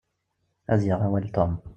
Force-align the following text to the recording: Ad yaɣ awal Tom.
Ad 0.71 0.81
yaɣ 0.85 0.99
awal 1.07 1.25
Tom. 1.35 1.51